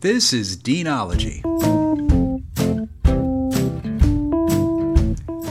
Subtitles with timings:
[0.00, 1.42] This is Deanology.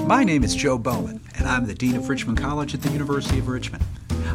[0.08, 3.40] My name is Joe Bowman, and I'm the Dean of Richmond College at the University
[3.40, 3.84] of Richmond.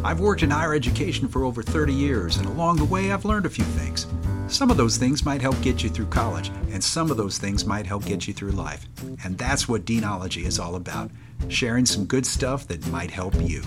[0.05, 3.47] I've worked in higher education for over 30 years, and along the way, I've learned
[3.47, 4.07] a few things.
[4.49, 7.65] Some of those things might help get you through college, and some of those things
[7.65, 8.85] might help get you through life.
[9.25, 11.11] And that's what Deanology is all about
[11.49, 13.63] sharing some good stuff that might help you.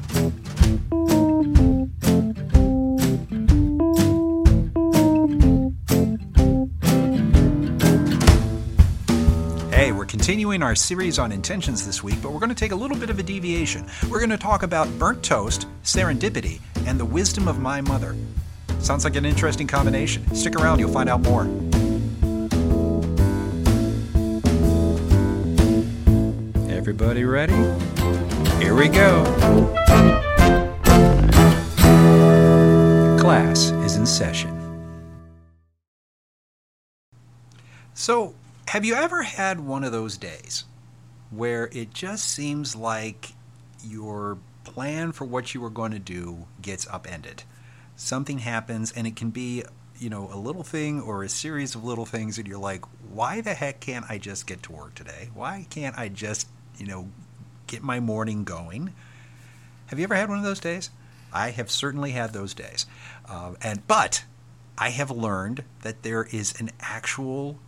[10.25, 13.11] Continuing our series on intentions this week, but we're going to take a little bit
[13.11, 13.85] of a deviation.
[14.09, 18.15] We're going to talk about burnt toast, serendipity, and the wisdom of my mother.
[18.79, 20.25] Sounds like an interesting combination.
[20.33, 21.43] Stick around, you'll find out more.
[26.71, 27.53] Everybody ready?
[28.57, 29.23] Here we go.
[33.19, 34.51] Class is in session.
[37.93, 38.33] So,
[38.67, 40.65] have you ever had one of those days
[41.29, 43.33] where it just seems like
[43.83, 47.43] your plan for what you were going to do gets upended?
[47.95, 49.63] Something happens, and it can be,
[49.99, 53.41] you know, a little thing or a series of little things, and you're like, why
[53.41, 55.29] the heck can't I just get to work today?
[55.33, 56.47] Why can't I just,
[56.77, 57.07] you know,
[57.67, 58.93] get my morning going?
[59.87, 60.89] Have you ever had one of those days?
[61.31, 62.85] I have certainly had those days.
[63.29, 64.23] Uh, and but
[64.77, 67.59] I have learned that there is an actual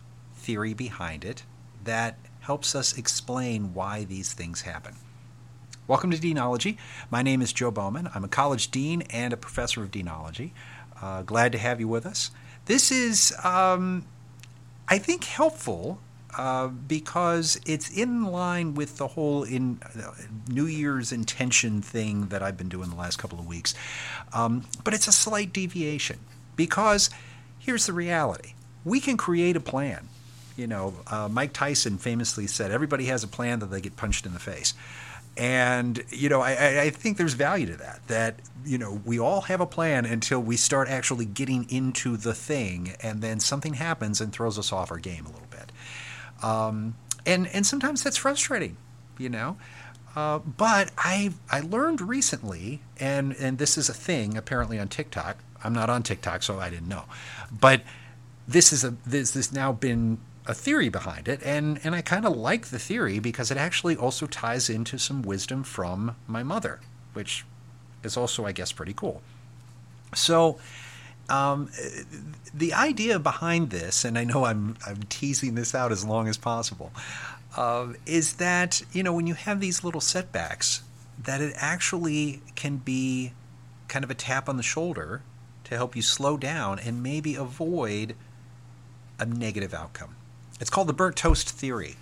[0.48, 1.42] theory behind it
[1.84, 4.94] that helps us explain why these things happen.
[5.86, 6.78] Welcome to Deanology.
[7.10, 8.08] My name is Joe Bowman.
[8.14, 10.54] I'm a college dean and a professor of deanology.
[11.02, 12.30] Uh, glad to have you with us.
[12.64, 14.06] This is, um,
[14.88, 16.00] I think, helpful
[16.38, 20.12] uh, because it's in line with the whole in uh,
[20.48, 23.74] New Year's intention thing that I've been doing the last couple of weeks.
[24.32, 26.20] Um, but it's a slight deviation
[26.56, 27.10] because
[27.58, 30.08] here's the reality: we can create a plan
[30.58, 34.26] you know, uh, Mike Tyson famously said, everybody has a plan that they get punched
[34.26, 34.74] in the face.
[35.36, 39.42] And, you know, I, I think there's value to that, that, you know, we all
[39.42, 44.20] have a plan until we start actually getting into the thing, and then something happens
[44.20, 45.70] and throws us off our game a little bit.
[46.42, 48.76] Um, and, and sometimes that's frustrating,
[49.16, 49.56] you know.
[50.16, 55.36] Uh, but I I learned recently, and and this is a thing apparently on TikTok.
[55.62, 57.04] I'm not on TikTok, so I didn't know.
[57.52, 57.82] But
[58.48, 62.24] this is a this has now been a theory behind it, and, and I kind
[62.24, 66.80] of like the theory because it actually also ties into some wisdom from my mother,
[67.12, 67.44] which
[68.02, 69.20] is also, I guess, pretty cool.
[70.14, 70.58] So,
[71.28, 71.70] um,
[72.54, 76.38] the idea behind this, and I know I'm, I'm teasing this out as long as
[76.38, 76.92] possible,
[77.54, 80.82] uh, is that, you know, when you have these little setbacks,
[81.22, 83.32] that it actually can be
[83.88, 85.22] kind of a tap on the shoulder
[85.64, 88.14] to help you slow down and maybe avoid
[89.18, 90.14] a negative outcome.
[90.60, 91.96] It's called the burnt toast theory.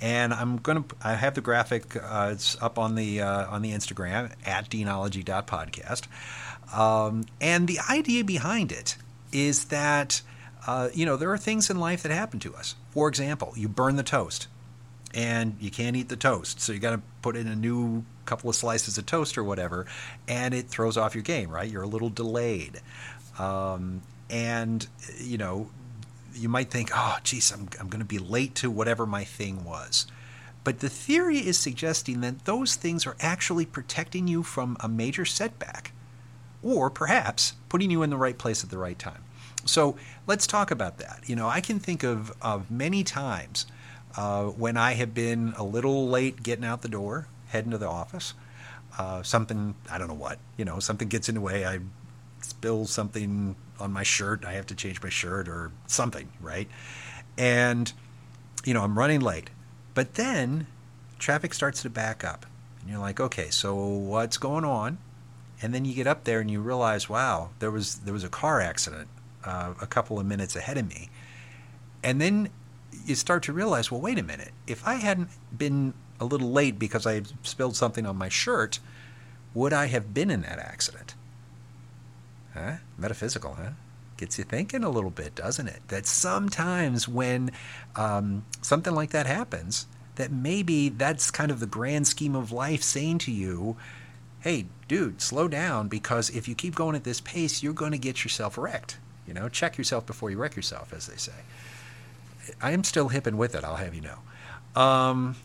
[0.00, 3.70] And I'm to, I have the graphic, uh, it's up on the, uh, on the
[3.70, 6.06] Instagram at deanology.podcast.
[6.76, 8.96] Um, and the idea behind it
[9.32, 10.22] is that,
[10.66, 12.74] uh, you know, there are things in life that happen to us.
[12.90, 14.48] For example, you burn the toast
[15.14, 16.60] and you can't eat the toast.
[16.60, 19.86] So you got to put in a new couple of slices of toast or whatever,
[20.28, 21.70] and it throws off your game, right?
[21.70, 22.80] You're a little delayed.
[23.38, 24.86] Um, and,
[25.18, 25.70] you know,
[26.34, 29.64] you might think, oh, geez, I'm, I'm going to be late to whatever my thing
[29.64, 30.06] was.
[30.64, 35.24] But the theory is suggesting that those things are actually protecting you from a major
[35.24, 35.92] setback,
[36.62, 39.24] or perhaps putting you in the right place at the right time.
[39.64, 41.20] So let's talk about that.
[41.26, 43.66] You know, I can think of, of many times
[44.16, 47.88] uh, when I have been a little late getting out the door, heading to the
[47.88, 48.34] office.
[48.98, 51.64] Uh, something, I don't know what, you know, something gets in the way.
[51.64, 51.80] I
[52.42, 54.44] spill something on my shirt.
[54.44, 56.68] I have to change my shirt or something, right?
[57.36, 57.92] And,
[58.64, 59.50] you know, I'm running late.
[59.94, 60.66] But then
[61.18, 62.46] traffic starts to back up.
[62.80, 64.98] And you're like, okay, so what's going on?
[65.60, 68.28] And then you get up there and you realize, wow, there was there was a
[68.28, 69.08] car accident
[69.44, 71.10] uh, a couple of minutes ahead of me.
[72.02, 72.50] And then
[73.06, 74.50] you start to realize, well, wait a minute.
[74.66, 78.80] If I hadn't been a little late because I spilled something on my shirt,
[79.54, 81.14] would I have been in that accident?
[82.54, 82.74] Huh?
[82.98, 83.70] Metaphysical, huh?
[84.16, 85.80] Gets you thinking a little bit, doesn't it?
[85.88, 87.50] That sometimes when
[87.96, 92.82] um, something like that happens, that maybe that's kind of the grand scheme of life
[92.82, 93.76] saying to you,
[94.40, 97.98] hey, dude, slow down because if you keep going at this pace, you're going to
[97.98, 98.98] get yourself wrecked.
[99.26, 101.32] You know, check yourself before you wreck yourself, as they say.
[102.60, 104.80] I am still hip and with it, I'll have you know.
[104.80, 105.36] Um,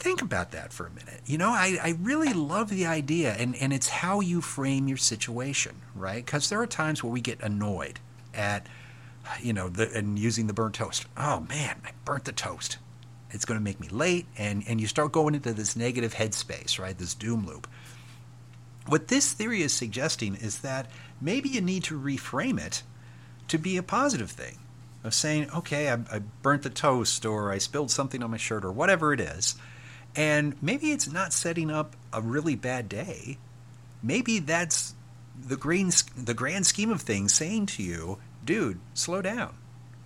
[0.00, 1.20] think about that for a minute.
[1.26, 4.96] You know, I, I really love the idea, and, and it's how you frame your
[4.96, 6.24] situation, right?
[6.24, 8.00] Because there are times where we get annoyed
[8.34, 8.66] at
[9.42, 11.06] you know, the, and using the burnt toast.
[11.16, 12.78] Oh man, I burnt the toast.
[13.30, 16.78] It's going to make me late, and and you start going into this negative headspace,
[16.78, 16.96] right?
[16.96, 17.68] This doom loop.
[18.86, 22.82] What this theory is suggesting is that maybe you need to reframe it
[23.48, 24.58] to be a positive thing
[25.04, 28.64] of saying, okay, I, I, burnt the toast or I spilled something on my shirt
[28.64, 29.54] or whatever it is.
[30.16, 33.38] And maybe it's not setting up a really bad day.
[34.02, 34.94] Maybe that's
[35.40, 39.54] the, green, the grand scheme of things saying to you, dude, slow down,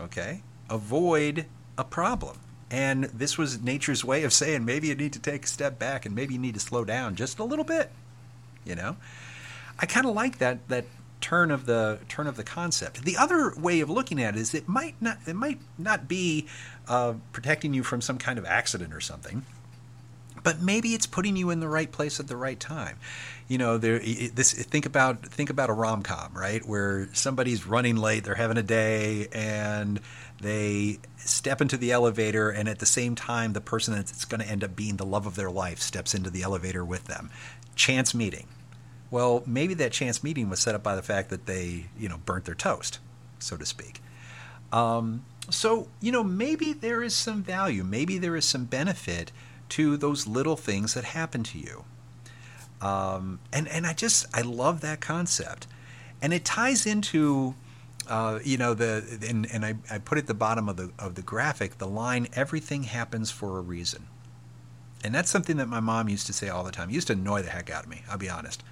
[0.01, 0.43] okay?
[0.69, 1.47] Avoid
[1.79, 2.39] a problem.
[2.71, 6.07] And this was nature's way of saying maybe you need to take a step back
[6.07, 7.91] and maybe you need to slow down just a little bit,
[8.65, 8.97] you know?
[9.79, 10.85] I kind of like that that
[11.21, 13.03] turn of the turn of the concept.
[13.03, 16.47] The other way of looking at it is it might not it might not be
[16.87, 19.45] uh, protecting you from some kind of accident or something,
[20.45, 22.99] but maybe it's putting you in the right place at the right time.
[23.49, 26.65] You know, there this think about think about a rom com, right?
[26.65, 30.01] Where somebody's running late, they're having a day, and
[30.41, 34.49] they step into the elevator, and at the same time, the person that's going to
[34.49, 37.31] end up being the love of their life steps into the elevator with them.
[37.75, 38.47] Chance meeting
[39.15, 42.19] well, maybe that chance meeting was set up by the fact that they, you know,
[42.27, 42.99] burnt their toast,
[43.39, 44.03] so to speak.
[44.73, 49.31] Um, so, you know, maybe there is some value, maybe there is some benefit
[49.71, 51.85] to those little things that happen to you.
[52.81, 55.67] Um, and and I just I love that concept,
[56.21, 57.55] and it ties into,
[58.09, 61.15] uh, you know, the and, and I, I put at the bottom of the of
[61.15, 64.07] the graphic the line everything happens for a reason,
[65.03, 66.91] and that's something that my mom used to say all the time.
[66.91, 68.03] It used to annoy the heck out of me.
[68.11, 68.63] I'll be honest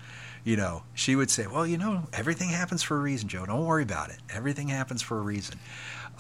[0.45, 3.47] you know, she would say, "Well, you know, everything happens for a reason, Joe.
[3.47, 4.19] Don't worry about it.
[4.31, 5.59] Everything happens for a reason."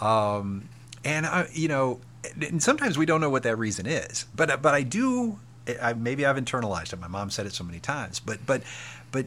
[0.01, 0.69] Um,
[1.05, 2.01] and I, you know,
[2.41, 5.39] and sometimes we don't know what that reason is, but but I do.
[5.81, 7.01] I, maybe I've internalized it.
[7.01, 8.63] My mom said it so many times, but but
[9.11, 9.27] but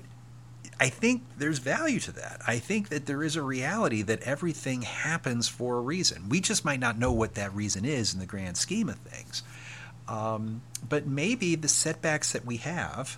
[0.80, 2.42] I think there's value to that.
[2.46, 6.28] I think that there is a reality that everything happens for a reason.
[6.28, 9.44] We just might not know what that reason is in the grand scheme of things.
[10.08, 13.18] Um, but maybe the setbacks that we have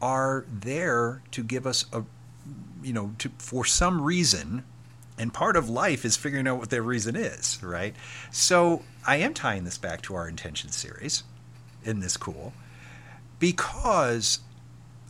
[0.00, 2.02] are there to give us a
[2.82, 4.64] you know to for some reason
[5.18, 7.94] and part of life is figuring out what their reason is right?
[8.30, 11.24] So i am tying this back to our intention series
[11.84, 12.52] in this cool
[13.38, 14.38] because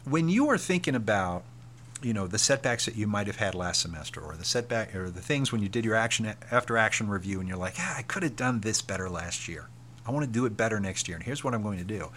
[0.04, 1.44] when you are thinking about
[2.02, 5.10] you know the setbacks that you might have had last semester or the setback or
[5.10, 8.02] the things when you did your action after action review and you're like ah, i
[8.02, 9.68] could have done this better last year.
[10.04, 12.10] I want to do it better next year and here's what i'm going to do.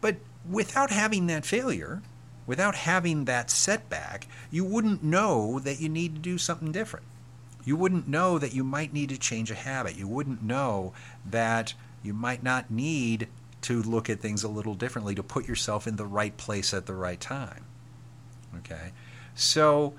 [0.00, 0.16] But
[0.48, 2.02] without having that failure,
[2.46, 7.06] without having that setback, you wouldn't know that you need to do something different.
[7.64, 9.96] You wouldn't know that you might need to change a habit.
[9.96, 10.92] You wouldn't know
[11.24, 13.28] that you might not need
[13.62, 16.86] to look at things a little differently to put yourself in the right place at
[16.86, 17.64] the right time.
[18.58, 18.92] Okay?
[19.36, 19.94] So,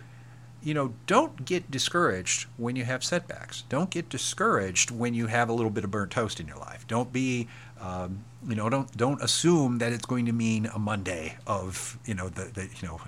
[0.62, 3.63] you know, don't get discouraged when you have setbacks.
[3.69, 6.86] Don't get discouraged when you have a little bit of burnt toast in your life.
[6.88, 7.48] Don't be
[7.84, 12.14] um, you know, don't don't assume that it's going to mean a Monday of you
[12.14, 13.00] know the, the you know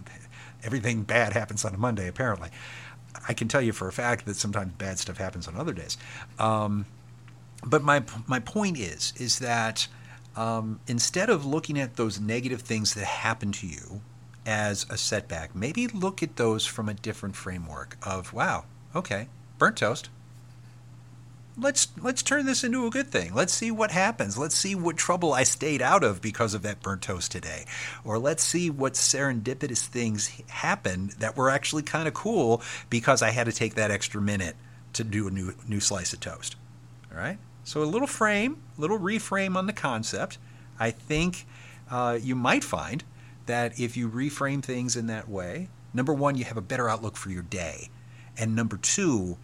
[0.64, 2.08] everything bad happens on a Monday.
[2.08, 2.50] Apparently,
[3.28, 5.98] I can tell you for a fact that sometimes bad stuff happens on other days.
[6.40, 6.86] Um,
[7.66, 9.88] but my my point is is that
[10.36, 14.02] um, instead of looking at those negative things that happen to you
[14.46, 19.78] as a setback, maybe look at those from a different framework of wow, okay, burnt
[19.78, 20.10] toast
[21.58, 23.34] let's let's turn this into a good thing.
[23.34, 24.38] Let's see what happens.
[24.38, 27.66] Let's see what trouble I stayed out of because of that burnt toast today.
[28.04, 33.32] Or let's see what serendipitous things happened that were actually kind of cool because I
[33.32, 34.56] had to take that extra minute
[34.94, 36.56] to do a new new slice of toast.
[37.12, 37.38] All right?
[37.64, 40.38] So a little frame, little reframe on the concept.
[40.80, 41.46] I think
[41.90, 43.04] uh, you might find
[43.46, 47.16] that if you reframe things in that way, number one, you have a better outlook
[47.16, 47.90] for your day.
[48.38, 49.38] And number two,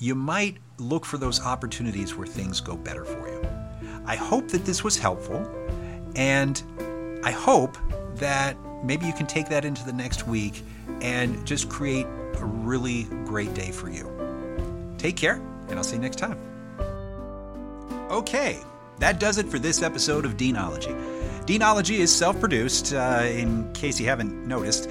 [0.00, 3.48] you might look for those opportunities where things go better for you.
[4.04, 5.44] I hope that this was helpful,
[6.14, 6.62] and
[7.24, 7.76] I hope
[8.16, 10.62] that maybe you can take that into the next week
[11.00, 12.06] and just create
[12.38, 14.10] a really great day for you.
[14.98, 16.38] Take care, and I'll see you next time.
[18.10, 18.60] Okay,
[18.98, 20.94] that does it for this episode of Deanology.
[21.46, 24.88] Deanology is self produced, uh, in case you haven't noticed.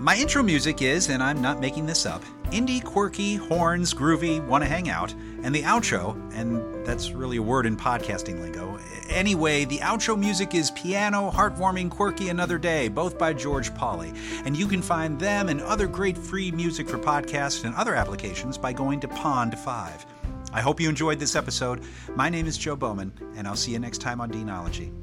[0.00, 4.64] My intro music is, and I'm not making this up, indie, quirky, horns, groovy, wanna
[4.64, 8.78] hang out, and the outro, and that's really a word in podcasting lingo.
[9.10, 14.16] Anyway, the outro music is piano, heartwarming, quirky, another day, both by George Pauly.
[14.46, 18.56] And you can find them and other great free music for podcasts and other applications
[18.56, 20.06] by going to Pond 5.
[20.54, 21.82] I hope you enjoyed this episode.
[22.16, 24.94] My name is Joe Bowman, and I'll see you next time on Deanology.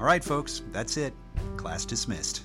[0.00, 1.12] All right, folks, that's it.
[1.58, 2.44] Class dismissed.